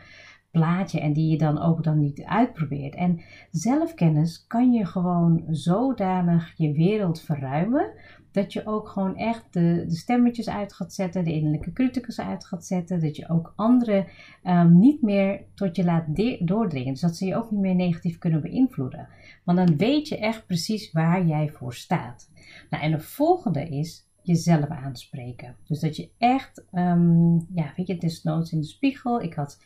plaatje 0.50 1.00
en 1.00 1.12
die 1.12 1.30
je 1.30 1.38
dan 1.38 1.62
ook 1.62 1.84
dan 1.84 1.98
niet 1.98 2.22
uitprobeert. 2.22 2.94
En 2.94 3.20
zelfkennis 3.50 4.46
kan 4.46 4.72
je 4.72 4.86
gewoon 4.86 5.44
zodanig 5.48 6.52
je 6.56 6.72
wereld 6.72 7.20
verruimen 7.20 7.92
dat 8.32 8.52
je 8.52 8.66
ook 8.66 8.88
gewoon 8.88 9.16
echt 9.16 9.44
de, 9.50 9.84
de 9.88 9.96
stemmetjes 9.96 10.48
uit 10.48 10.72
gaat 10.72 10.92
zetten, 10.92 11.24
de 11.24 11.32
innerlijke 11.32 11.72
criticus 11.72 12.20
uit 12.20 12.44
gaat 12.44 12.64
zetten, 12.64 13.00
dat 13.00 13.16
je 13.16 13.28
ook 13.28 13.52
anderen 13.56 14.06
um, 14.44 14.78
niet 14.78 15.02
meer 15.02 15.44
tot 15.54 15.76
je 15.76 15.84
laat 15.84 16.04
doordringen. 16.46 16.92
Dus 16.92 17.00
dat 17.00 17.16
ze 17.16 17.26
je 17.26 17.36
ook 17.36 17.50
niet 17.50 17.60
meer 17.60 17.74
negatief 17.74 18.18
kunnen 18.18 18.40
beïnvloeden. 18.40 19.08
Want 19.44 19.58
dan 19.58 19.76
weet 19.76 20.08
je 20.08 20.18
echt 20.18 20.46
precies 20.46 20.92
waar 20.92 21.26
jij 21.26 21.48
voor 21.48 21.74
staat. 21.74 22.30
Nou, 22.70 22.82
en 22.82 22.90
de 22.90 23.00
volgende 23.00 23.68
is 23.68 24.06
jezelf 24.22 24.68
aanspreken. 24.68 25.56
Dus 25.66 25.80
dat 25.80 25.96
je 25.96 26.10
echt, 26.18 26.64
um, 26.72 27.46
ja, 27.54 27.72
weet 27.76 27.86
je, 27.86 27.98
desnoods 27.98 28.52
in 28.52 28.60
de 28.60 28.66
spiegel. 28.66 29.22
Ik 29.22 29.34
had 29.34 29.58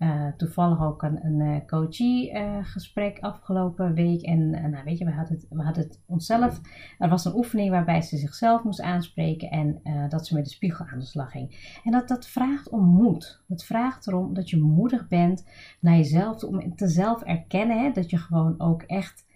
uh, 0.00 0.26
toevallig 0.36 0.82
ook 0.82 1.02
een, 1.02 1.24
een 1.24 1.40
uh, 1.40 1.56
coachie 1.66 2.32
uh, 2.32 2.56
gesprek 2.62 3.18
afgelopen 3.20 3.94
week. 3.94 4.22
En 4.22 4.50
nou 4.50 4.84
weet 4.84 4.98
je, 4.98 5.04
we 5.04 5.10
hadden, 5.10 5.34
het, 5.34 5.46
we 5.48 5.62
hadden 5.62 5.82
het 5.82 6.00
onszelf. 6.06 6.60
Er 6.98 7.08
was 7.08 7.24
een 7.24 7.34
oefening 7.34 7.70
waarbij 7.70 8.02
ze 8.02 8.16
zichzelf 8.16 8.62
moest 8.64 8.80
aanspreken 8.80 9.50
en 9.50 9.80
dat 10.08 10.26
ze 10.26 10.34
met 10.34 10.44
de 10.44 10.50
spiegel 10.50 10.86
aan 10.86 10.98
de 10.98 11.04
slag 11.04 11.30
ging. 11.30 11.78
En 11.84 11.92
dat, 11.92 12.08
dat 12.08 12.26
vraagt 12.26 12.68
om 12.68 12.84
moed. 12.84 13.42
Het 13.48 13.64
vraagt 13.64 14.06
erom 14.06 14.34
dat 14.34 14.50
je 14.50 14.60
moedig 14.60 15.08
bent 15.08 15.46
naar 15.80 15.96
jezelf, 15.96 16.44
om 16.44 16.76
te 16.76 16.88
zelf 16.88 17.22
erkennen 17.22 17.82
hè, 17.82 17.90
dat 17.90 18.10
je 18.10 18.18
gewoon 18.18 18.54
ook 18.60 18.82
echt 18.82 19.28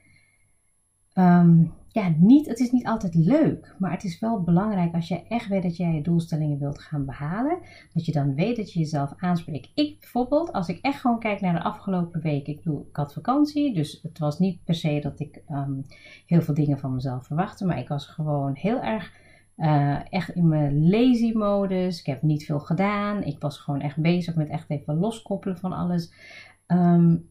um, 1.15 1.73
ja, 1.89 2.13
niet, 2.19 2.47
het 2.47 2.59
is 2.59 2.71
niet 2.71 2.87
altijd 2.87 3.15
leuk, 3.15 3.75
maar 3.79 3.91
het 3.91 4.05
is 4.05 4.19
wel 4.19 4.43
belangrijk 4.43 4.95
als 4.95 5.09
je 5.09 5.23
echt 5.29 5.49
weet 5.49 5.63
dat 5.63 5.77
jij 5.77 5.95
je 5.95 6.03
doelstellingen 6.03 6.59
wilt 6.59 6.81
gaan 6.81 7.05
behalen, 7.05 7.59
dat 7.93 8.07
je 8.07 8.13
dan 8.13 8.35
weet 8.35 8.57
dat 8.57 8.73
je 8.73 8.79
jezelf 8.79 9.13
aanspreekt. 9.17 9.71
Ik 9.75 10.01
bijvoorbeeld, 10.01 10.53
als 10.53 10.69
ik 10.69 10.79
echt 10.81 11.01
gewoon 11.01 11.19
kijk 11.19 11.41
naar 11.41 11.53
de 11.53 11.63
afgelopen 11.63 12.21
week, 12.21 12.47
ik, 12.47 12.57
bedoel, 12.63 12.87
ik 12.91 12.97
had 12.97 13.13
vakantie, 13.13 13.75
dus 13.75 14.01
het 14.03 14.19
was 14.19 14.39
niet 14.39 14.65
per 14.65 14.75
se 14.75 15.01
dat 15.03 15.21
ik 15.21 15.43
um, 15.51 15.85
heel 16.27 16.43
veel 16.43 16.55
dingen 16.55 16.79
van 16.79 16.95
mezelf 16.95 17.27
verwachtte, 17.27 17.67
maar 17.67 17.79
ik 17.79 17.89
was 17.89 18.07
gewoon 18.07 18.55
heel 18.55 18.81
erg 18.81 19.13
uh, 19.57 20.13
echt 20.13 20.29
in 20.29 20.49
mijn 20.49 20.89
lazy 20.91 21.33
modus. 21.33 22.01
Ik 22.01 22.07
heb 22.07 22.23
niet 22.23 22.45
veel 22.45 22.61
gedaan. 22.61 23.23
Ik 23.23 23.41
was 23.41 23.59
gewoon 23.59 23.81
echt 23.81 23.97
bezig 23.97 24.35
met 24.35 24.49
echt 24.49 24.71
even 24.71 24.99
loskoppelen 24.99 25.59
van 25.59 25.73
alles. 25.73 26.13
Um, 26.67 27.29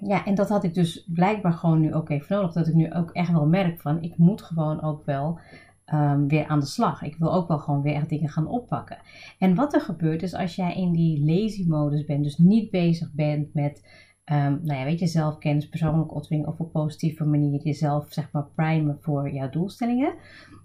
ja, 0.00 0.24
en 0.24 0.34
dat 0.34 0.48
had 0.48 0.64
ik 0.64 0.74
dus 0.74 1.04
blijkbaar 1.14 1.52
gewoon 1.52 1.80
nu 1.80 1.94
ook 1.94 2.08
even 2.08 2.36
nodig. 2.36 2.52
Dat 2.52 2.68
ik 2.68 2.74
nu 2.74 2.92
ook 2.92 3.10
echt 3.10 3.32
wel 3.32 3.46
merk 3.46 3.80
van, 3.80 4.02
ik 4.02 4.16
moet 4.16 4.42
gewoon 4.42 4.82
ook 4.82 5.04
wel 5.04 5.38
ehm, 5.84 6.26
weer 6.26 6.46
aan 6.46 6.60
de 6.60 6.66
slag. 6.66 7.02
Ik 7.02 7.16
wil 7.16 7.34
ook 7.34 7.48
wel 7.48 7.58
gewoon 7.58 7.82
weer 7.82 7.94
echt 7.94 8.08
dingen 8.08 8.28
gaan 8.28 8.46
oppakken. 8.46 8.98
En 9.38 9.54
wat 9.54 9.74
er 9.74 9.80
gebeurt 9.80 10.22
is 10.22 10.34
als 10.34 10.54
jij 10.54 10.74
in 10.74 10.92
die 10.92 11.24
lazy 11.24 11.64
modus 11.68 12.04
bent, 12.04 12.24
dus 12.24 12.38
niet 12.38 12.70
bezig 12.70 13.12
bent 13.12 13.54
met 13.54 13.82
um, 14.24 14.60
nou 14.62 14.78
ja, 14.78 14.84
weet 14.84 14.98
je, 14.98 15.06
zelfkennis, 15.06 15.68
persoonlijke 15.68 16.14
of 16.46 16.58
op 16.58 16.72
positieve 16.72 17.24
manier 17.24 17.60
jezelf 17.62 18.06
zeg 18.12 18.32
maar 18.32 18.46
primen 18.54 18.98
voor 19.00 19.30
jouw 19.32 19.50
doelstellingen, 19.50 20.14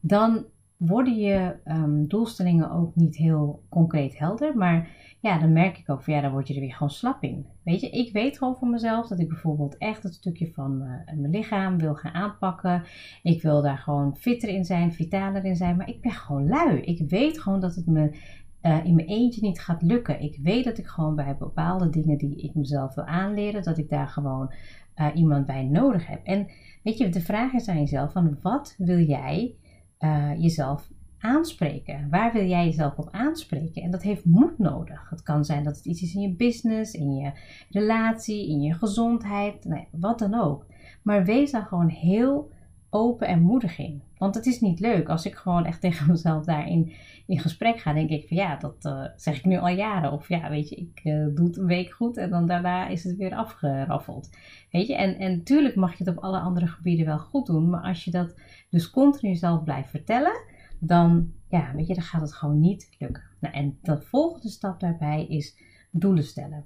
dan 0.01 0.45
worden 0.77 1.17
je 1.17 1.55
um, 1.65 2.07
doelstellingen 2.07 2.71
ook 2.71 2.95
niet 2.95 3.15
heel 3.15 3.63
concreet 3.69 4.17
helder. 4.17 4.57
Maar 4.57 4.89
ja, 5.25 5.39
dan 5.39 5.53
merk 5.53 5.77
ik 5.77 5.89
ook 5.89 6.01
van 6.01 6.13
ja, 6.13 6.21
dan 6.21 6.31
word 6.31 6.47
je 6.47 6.53
er 6.53 6.59
weer 6.59 6.73
gewoon 6.73 6.89
slap 6.89 7.23
in. 7.23 7.45
Weet 7.63 7.81
je, 7.81 7.89
ik 7.89 8.13
weet 8.13 8.37
gewoon 8.37 8.55
voor 8.55 8.67
mezelf 8.67 9.07
dat 9.07 9.19
ik 9.19 9.27
bijvoorbeeld 9.27 9.77
echt 9.77 10.03
het 10.03 10.13
stukje 10.13 10.51
van 10.53 10.81
uh, 10.81 10.87
mijn 11.19 11.29
lichaam 11.29 11.77
wil 11.77 11.95
gaan 11.95 12.13
aanpakken. 12.13 12.83
Ik 13.23 13.41
wil 13.41 13.61
daar 13.61 13.77
gewoon 13.77 14.15
fitter 14.17 14.49
in 14.49 14.65
zijn, 14.65 14.93
vitaler 14.93 15.45
in 15.45 15.55
zijn. 15.55 15.75
Maar 15.75 15.89
ik 15.89 16.01
ben 16.01 16.11
gewoon 16.11 16.47
lui. 16.47 16.81
Ik 16.81 17.09
weet 17.09 17.41
gewoon 17.41 17.59
dat 17.59 17.75
het 17.75 17.85
me 17.85 18.19
uh, 18.61 18.85
in 18.85 18.95
mijn 18.95 19.07
eentje 19.07 19.41
niet 19.41 19.61
gaat 19.61 19.81
lukken. 19.81 20.21
Ik 20.21 20.39
weet 20.41 20.63
dat 20.63 20.77
ik 20.77 20.87
gewoon 20.87 21.15
bij 21.15 21.37
bepaalde 21.37 21.89
dingen 21.89 22.17
die 22.17 22.35
ik 22.35 22.55
mezelf 22.55 22.95
wil 22.95 23.05
aanleren, 23.05 23.63
dat 23.63 23.77
ik 23.77 23.89
daar 23.89 24.07
gewoon 24.07 24.53
uh, 24.95 25.07
iemand 25.13 25.45
bij 25.45 25.63
nodig 25.63 26.07
heb. 26.07 26.23
En 26.23 26.47
weet 26.83 26.97
je, 26.97 27.09
de 27.09 27.21
vraag 27.21 27.53
is 27.53 27.67
aan 27.67 27.79
jezelf 27.79 28.11
van 28.11 28.37
wat 28.41 28.75
wil 28.77 28.99
jij 28.99 29.55
uh, 29.99 30.31
jezelf 30.37 30.89
aanspreken? 31.25 32.07
Waar 32.09 32.33
wil 32.33 32.45
jij 32.45 32.65
jezelf 32.65 32.97
op 32.97 33.09
aanspreken? 33.11 33.81
En 33.81 33.91
dat 33.91 34.01
heeft 34.01 34.25
moed 34.25 34.57
nodig. 34.57 35.09
Het 35.09 35.23
kan 35.23 35.45
zijn 35.45 35.63
dat 35.63 35.75
het 35.75 35.85
iets 35.85 36.01
is 36.01 36.15
in 36.15 36.21
je 36.21 36.35
business, 36.35 36.93
in 36.93 37.15
je 37.15 37.31
relatie, 37.69 38.49
in 38.49 38.61
je 38.61 38.73
gezondheid, 38.73 39.85
wat 39.91 40.19
dan 40.19 40.33
ook. 40.33 40.65
Maar 41.01 41.25
wees 41.25 41.51
daar 41.51 41.65
gewoon 41.65 41.89
heel 41.89 42.51
open 42.89 43.27
en 43.27 43.41
moedig 43.41 43.77
in. 43.77 44.01
Want 44.17 44.35
het 44.35 44.45
is 44.45 44.59
niet 44.59 44.79
leuk 44.79 45.09
als 45.09 45.25
ik 45.25 45.35
gewoon 45.35 45.65
echt 45.65 45.81
tegen 45.85 46.07
mezelf 46.07 46.45
daarin 46.45 46.93
in 47.25 47.39
gesprek 47.39 47.79
ga. 47.79 47.93
Denk 47.93 48.09
ik 48.09 48.27
van 48.27 48.37
ja, 48.37 48.55
dat 48.55 48.85
uh, 48.85 49.05
zeg 49.15 49.37
ik 49.37 49.45
nu 49.45 49.57
al 49.57 49.67
jaren. 49.67 50.11
Of 50.11 50.29
ja, 50.29 50.49
weet 50.49 50.69
je, 50.69 50.75
ik 50.75 51.01
uh, 51.03 51.25
doe 51.35 51.47
het 51.47 51.57
een 51.57 51.65
week 51.65 51.91
goed 51.91 52.17
en 52.17 52.29
dan 52.29 52.45
daarna 52.45 52.87
is 52.87 53.03
het 53.03 53.17
weer 53.17 53.35
afgeraffeld. 53.35 54.29
Weet 54.71 54.87
je, 54.87 54.95
en, 54.95 55.17
en 55.17 55.37
natuurlijk 55.37 55.75
mag 55.75 55.97
je 55.97 56.03
het 56.03 56.17
op 56.17 56.23
alle 56.23 56.39
andere 56.39 56.67
gebieden 56.67 57.05
wel 57.05 57.19
goed 57.19 57.45
doen. 57.45 57.69
Maar 57.69 57.81
als 57.81 58.03
je 58.03 58.11
dat 58.11 58.35
dus 58.69 58.89
continu 58.89 59.35
zelf 59.35 59.63
blijft 59.63 59.89
vertellen, 59.89 60.53
dan, 60.85 61.31
ja, 61.49 61.71
weet 61.75 61.87
je, 61.87 61.93
dan 61.93 62.03
gaat 62.03 62.21
het 62.21 62.33
gewoon 62.33 62.59
niet 62.59 62.95
lukken. 62.99 63.23
Nou, 63.39 63.53
en 63.53 63.77
de 63.81 64.01
volgende 64.01 64.49
stap 64.49 64.79
daarbij 64.79 65.25
is 65.25 65.57
doelen 65.91 66.23
stellen. 66.23 66.65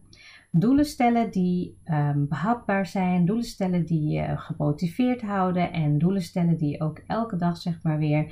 Doelen 0.52 0.86
stellen 0.86 1.32
die 1.32 1.78
um, 1.86 2.28
behapbaar 2.28 2.86
zijn, 2.86 3.26
doelen 3.26 3.46
stellen 3.46 3.86
die 3.86 4.08
je 4.10 4.38
gemotiveerd 4.38 5.22
houden 5.22 5.72
en 5.72 5.98
doelen 5.98 6.22
stellen 6.22 6.58
die 6.58 6.70
je 6.70 6.82
ook 6.82 7.02
elke 7.08 7.36
dag 7.36 7.58
zeg 7.58 7.84
maar 7.84 7.98
weer 7.98 8.32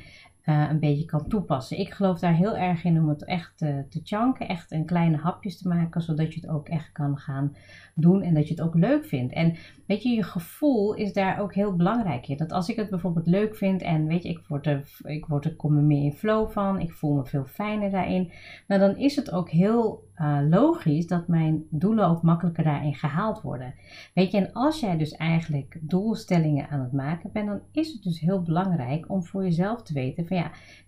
uh, 0.50 0.68
een 0.70 0.80
beetje 0.80 1.06
kan 1.06 1.27
toepassen. 1.27 1.80
Ik 1.80 1.94
geloof 1.94 2.20
daar 2.20 2.36
heel 2.36 2.58
erg 2.58 2.84
in 2.84 3.00
om 3.00 3.10
het 3.10 3.25
echt 3.25 3.62
uh, 3.62 3.77
te 3.89 4.00
chanken, 4.04 4.48
echt 4.48 4.72
een 4.72 4.86
kleine 4.86 5.18
hapjes 5.18 5.58
te 5.58 5.68
maken, 5.68 6.01
zodat 6.01 6.34
je 6.34 6.39
het 6.39 6.50
ook 6.50 6.68
echt 6.68 6.92
kan 6.92 7.18
gaan 7.18 7.56
doen 7.96 8.22
en 8.22 8.34
dat 8.34 8.48
je 8.48 8.54
het 8.54 8.63
ook 8.63 8.75
leuk 8.75 9.06
vindt. 9.06 9.34
En 9.34 9.56
weet 9.86 10.04
je, 10.04 10.10
je 10.10 10.24
gevoel 10.24 10.94
is 10.94 11.13
daar 11.13 11.39
ook 11.39 11.54
heel 11.54 11.75
belangrijk 11.75 12.27
in. 12.27 12.38
Dat 12.38 12.51
als 12.51 12.70
ik 12.70 12.75
het 12.75 12.89
bijvoorbeeld 12.89 13.27
leuk 13.27 13.56
vind 13.56 13.82
en 13.82 14.08
weet 14.08 14.24
je, 14.24 14.30
ik, 14.30 14.42
word 14.48 14.68
er, 14.68 14.88
ik, 15.04 15.25
word 15.25 15.46
er, 15.46 15.56
kom 15.56 15.77
er 15.77 15.84
meer 15.84 16.04
in 16.04 16.13
flow 16.13 16.50
van, 16.50 16.80
ik 16.80 16.92
voel 16.92 17.13
me 17.13 17.25
veel 17.25 17.46
fijner 17.46 17.92
daarin, 17.92 18.32
nou 18.68 18.82
dan 18.82 18.98
is 18.98 19.16
het 19.16 19.32
ook 19.32 19.50
heel 19.50 20.06
uh, 20.22 20.39
logisch 20.50 21.08
dat 21.08 21.27
mijn 21.27 21.63
doelen 21.70 22.08
ook 22.08 22.22
makkelijker 22.22 22.63
daarin 22.63 22.96
gehaald 22.96 23.42
worden. 23.42 23.74
Weet 24.13 24.32
je, 24.32 24.38
en 24.38 24.54
als 24.54 24.80
jij 24.80 24.98
dus 24.98 25.12
eigenlijk 25.12 25.77
doelstellingen 25.82 26.70
aan 26.70 26.80
het 26.80 26.92
maken 26.92 27.30
bent, 27.34 27.48
dan 27.48 27.62
is 27.72 27.94
het 27.94 28.04
dus 28.04 28.20
heel 28.20 28.42
belangrijk 28.42 29.10
om 29.10 29.24
voor 29.24 29.44
jezelf 29.44 29.84
te 29.84 29.94
weten 29.94 30.25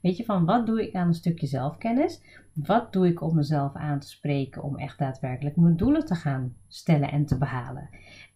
weet 0.01 0.17
je, 0.17 0.23
van 0.23 0.45
wat 0.45 0.65
doe 0.65 0.87
ik 0.87 0.95
aan 0.95 1.07
een 1.07 1.13
stukje 1.13 1.47
zelfkennis? 1.47 2.21
Wat 2.53 2.93
doe 2.93 3.07
ik 3.07 3.21
om 3.21 3.35
mezelf 3.35 3.73
aan 3.75 3.99
te 3.99 4.07
spreken 4.07 4.63
om 4.63 4.77
echt 4.77 4.97
daadwerkelijk 4.97 5.55
mijn 5.55 5.77
doelen 5.77 6.05
te 6.05 6.15
gaan 6.15 6.55
stellen 6.67 7.11
en 7.11 7.25
te 7.25 7.37
behalen? 7.37 7.89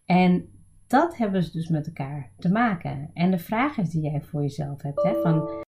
En 0.04 0.48
dat 0.86 1.16
hebben 1.16 1.42
ze 1.42 1.52
dus 1.52 1.68
met 1.68 1.86
elkaar 1.86 2.30
te 2.38 2.52
maken. 2.52 3.10
En 3.14 3.30
de 3.30 3.38
vraag 3.38 3.76
is 3.76 3.90
die 3.90 4.02
jij 4.02 4.20
voor 4.20 4.40
jezelf 4.40 4.82
hebt, 4.82 5.02
hè, 5.02 5.14
van 5.22 5.62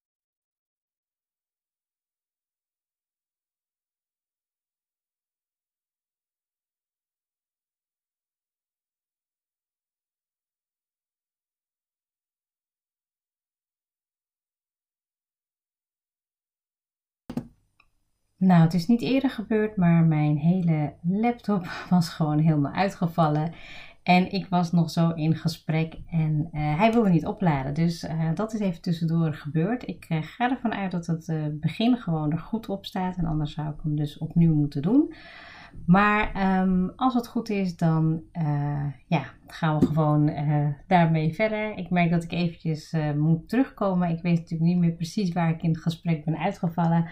Nou, 18.46 18.62
het 18.62 18.74
is 18.74 18.86
niet 18.86 19.02
eerder 19.02 19.30
gebeurd, 19.30 19.76
maar 19.76 20.04
mijn 20.04 20.36
hele 20.36 20.92
laptop 21.02 21.66
was 21.90 22.08
gewoon 22.08 22.38
helemaal 22.38 22.72
uitgevallen. 22.72 23.52
En 24.02 24.32
ik 24.32 24.46
was 24.46 24.72
nog 24.72 24.90
zo 24.90 25.10
in 25.10 25.36
gesprek 25.36 25.94
en 26.10 26.48
uh, 26.52 26.78
hij 26.78 26.92
wilde 26.92 27.08
niet 27.08 27.26
opladen. 27.26 27.74
Dus 27.74 28.04
uh, 28.04 28.34
dat 28.34 28.54
is 28.54 28.60
even 28.60 28.80
tussendoor 28.80 29.34
gebeurd. 29.34 29.88
Ik 29.88 30.06
uh, 30.08 30.18
ga 30.22 30.50
ervan 30.50 30.74
uit 30.74 30.90
dat 30.90 31.06
het 31.06 31.60
begin 31.60 31.96
gewoon 31.96 32.32
er 32.32 32.38
goed 32.38 32.68
op 32.68 32.84
staat. 32.86 33.16
En 33.16 33.24
anders 33.24 33.54
zou 33.54 33.68
ik 33.68 33.80
hem 33.82 33.96
dus 33.96 34.18
opnieuw 34.18 34.54
moeten 34.54 34.82
doen. 34.82 35.14
Maar 35.86 36.60
um, 36.62 36.92
als 36.96 37.14
het 37.14 37.28
goed 37.28 37.48
is, 37.48 37.76
dan 37.76 38.22
ja, 39.06 39.24
gaan 39.46 39.78
we 39.78 39.86
gewoon 39.86 40.28
uh, 40.28 40.68
daarmee 40.86 41.34
verder. 41.34 41.76
Ik 41.76 41.90
merk 41.90 42.10
dat 42.10 42.22
ik 42.22 42.32
eventjes 42.32 42.92
uh, 42.92 43.12
moet 43.12 43.48
terugkomen. 43.48 44.10
Ik 44.10 44.22
weet 44.22 44.34
natuurlijk 44.34 44.70
niet 44.70 44.78
meer 44.78 44.92
precies 44.92 45.32
waar 45.32 45.50
ik 45.50 45.62
in 45.62 45.70
het 45.70 45.82
gesprek 45.82 46.24
ben 46.24 46.38
uitgevallen. 46.38 47.08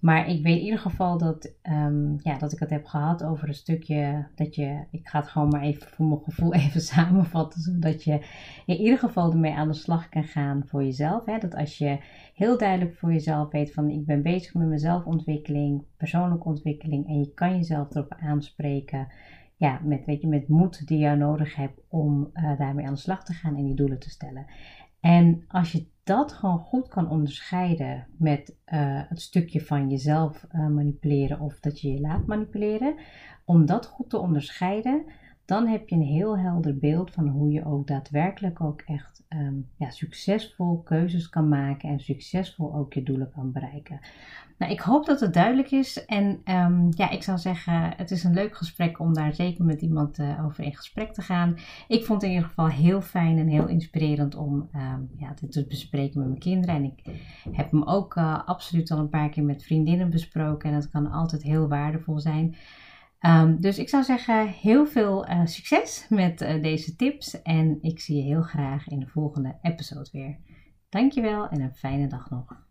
Maar 0.00 0.28
ik 0.28 0.42
weet 0.42 0.56
in 0.58 0.64
ieder 0.64 0.78
geval 0.78 1.18
dat, 1.18 1.52
um, 1.62 2.16
ja, 2.22 2.38
dat 2.38 2.52
ik 2.52 2.58
het 2.58 2.70
heb 2.70 2.84
gehad 2.84 3.24
over 3.24 3.48
een 3.48 3.54
stukje 3.54 4.26
dat 4.34 4.54
je... 4.54 4.84
Ik 4.90 5.08
ga 5.08 5.18
het 5.18 5.28
gewoon 5.28 5.48
maar 5.48 5.62
even 5.62 5.88
voor 5.88 6.06
mijn 6.06 6.22
gevoel 6.24 6.54
even 6.64 6.80
samenvatten. 6.80 7.60
Zodat 7.60 8.04
je 8.04 8.26
in 8.66 8.76
ieder 8.76 8.98
geval 8.98 9.32
ermee 9.32 9.54
aan 9.54 9.68
de 9.68 9.74
slag 9.74 10.08
kan 10.08 10.24
gaan 10.24 10.62
voor 10.66 10.84
jezelf. 10.84 11.24
Hè? 11.24 11.38
Dat 11.38 11.54
als 11.54 11.78
je 11.78 11.98
heel 12.38 12.58
duidelijk 12.58 12.96
voor 12.96 13.12
jezelf 13.12 13.50
weet 13.50 13.72
van 13.72 13.90
ik 13.90 14.06
ben 14.06 14.22
bezig 14.22 14.54
met 14.54 14.66
mijn 14.66 14.78
zelfontwikkeling, 14.78 15.84
persoonlijke 15.96 16.48
ontwikkeling. 16.48 17.06
En 17.06 17.18
je 17.18 17.34
kan 17.34 17.56
jezelf 17.56 17.94
erop 17.94 18.14
aanspreken 18.20 19.08
ja, 19.56 19.80
met, 19.84 20.04
weet 20.04 20.20
je, 20.20 20.28
met 20.28 20.48
moed 20.48 20.86
die 20.86 20.98
je 20.98 21.14
nodig 21.14 21.54
hebt 21.54 21.80
om 21.88 22.30
uh, 22.34 22.58
daarmee 22.58 22.86
aan 22.86 22.94
de 22.94 23.00
slag 23.00 23.24
te 23.24 23.32
gaan 23.32 23.56
en 23.56 23.64
die 23.64 23.74
doelen 23.74 23.98
te 23.98 24.10
stellen. 24.10 24.46
En 25.00 25.44
als 25.48 25.72
je 25.72 25.86
dat 26.02 26.32
gewoon 26.32 26.58
goed 26.58 26.88
kan 26.88 27.10
onderscheiden 27.10 28.06
met 28.18 28.48
uh, 28.48 29.02
het 29.08 29.20
stukje 29.20 29.60
van 29.60 29.90
jezelf 29.90 30.46
uh, 30.52 30.68
manipuleren 30.68 31.40
of 31.40 31.60
dat 31.60 31.80
je 31.80 31.92
je 31.92 32.00
laat 32.00 32.26
manipuleren, 32.26 32.94
om 33.44 33.66
dat 33.66 33.86
goed 33.86 34.10
te 34.10 34.18
onderscheiden, 34.18 35.04
dan 35.48 35.66
heb 35.66 35.88
je 35.88 35.94
een 35.94 36.02
heel 36.02 36.38
helder 36.38 36.78
beeld 36.78 37.10
van 37.10 37.28
hoe 37.28 37.50
je 37.50 37.64
ook 37.64 37.86
daadwerkelijk 37.86 38.60
ook 38.60 38.80
echt 38.80 39.24
um, 39.28 39.68
ja, 39.76 39.90
succesvol 39.90 40.82
keuzes 40.82 41.28
kan 41.28 41.48
maken 41.48 41.88
en 41.88 42.00
succesvol 42.00 42.74
ook 42.74 42.92
je 42.92 43.02
doelen 43.02 43.30
kan 43.30 43.52
bereiken. 43.52 44.00
Nou, 44.58 44.72
ik 44.72 44.80
hoop 44.80 45.06
dat 45.06 45.20
het 45.20 45.34
duidelijk 45.34 45.70
is. 45.70 46.04
En 46.04 46.40
um, 46.44 46.88
ja, 46.90 47.10
ik 47.10 47.22
zou 47.22 47.38
zeggen, 47.38 47.96
het 47.96 48.10
is 48.10 48.24
een 48.24 48.34
leuk 48.34 48.56
gesprek 48.56 49.00
om 49.00 49.14
daar 49.14 49.34
zeker 49.34 49.64
met 49.64 49.82
iemand 49.82 50.18
uh, 50.18 50.44
over 50.44 50.64
in 50.64 50.76
gesprek 50.76 51.12
te 51.12 51.22
gaan. 51.22 51.56
Ik 51.88 52.04
vond 52.04 52.20
het 52.20 52.30
in 52.30 52.36
ieder 52.36 52.48
geval 52.48 52.68
heel 52.68 53.00
fijn 53.00 53.38
en 53.38 53.48
heel 53.48 53.68
inspirerend 53.68 54.34
om 54.34 54.68
um, 54.74 55.10
ja, 55.16 55.34
dit 55.40 55.52
te 55.52 55.66
bespreken 55.66 56.18
met 56.18 56.28
mijn 56.28 56.40
kinderen. 56.40 56.74
En 56.74 56.84
ik 56.84 57.02
heb 57.52 57.70
hem 57.70 57.82
ook 57.82 58.16
uh, 58.16 58.46
absoluut 58.46 58.90
al 58.90 58.98
een 58.98 59.08
paar 59.08 59.28
keer 59.28 59.44
met 59.44 59.64
vriendinnen 59.64 60.10
besproken. 60.10 60.68
En 60.68 60.74
dat 60.74 60.90
kan 60.90 61.10
altijd 61.10 61.42
heel 61.42 61.68
waardevol 61.68 62.18
zijn. 62.18 62.56
Um, 63.26 63.60
dus 63.60 63.78
ik 63.78 63.88
zou 63.88 64.02
zeggen, 64.02 64.48
heel 64.48 64.86
veel 64.86 65.28
uh, 65.28 65.40
succes 65.44 66.06
met 66.08 66.38
deze 66.38 66.96
tips. 66.96 67.42
En 67.42 67.78
ik 67.80 68.00
zie 68.00 68.16
je 68.16 68.22
heel 68.22 68.42
graag 68.42 68.88
in 68.88 68.98
de 68.98 69.06
volgende 69.06 69.58
episode 69.62 70.08
weer. 70.12 70.38
Dankjewel 70.88 71.48
en 71.48 71.60
een 71.60 71.74
fijne 71.74 72.06
dag 72.06 72.30
nog. 72.30 72.66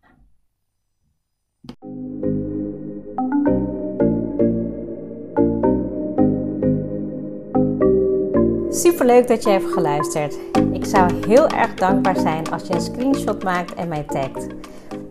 Super 8.69 9.05
leuk 9.05 9.27
dat 9.27 9.43
je 9.43 9.49
hebt 9.49 9.73
geluisterd. 9.73 10.39
Ik 10.71 10.85
zou 10.85 11.27
heel 11.27 11.47
erg 11.47 11.73
dankbaar 11.73 12.19
zijn 12.19 12.49
als 12.49 12.67
je 12.67 12.73
een 12.73 12.81
screenshot 12.81 13.43
maakt 13.43 13.73
en 13.73 13.87
mij 13.87 14.03
tagt. 14.03 14.47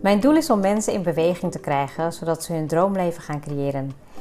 Mijn 0.01 0.19
doel 0.19 0.35
is 0.35 0.49
om 0.49 0.59
mensen 0.59 0.93
in 0.93 1.03
beweging 1.03 1.51
te 1.51 1.59
krijgen, 1.59 2.13
zodat 2.13 2.43
ze 2.43 2.53
hun 2.53 2.67
droomleven 2.67 3.21
gaan 3.21 3.41
creëren. 3.41 3.91